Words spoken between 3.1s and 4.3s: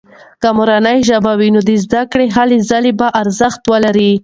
ارزښت ولري.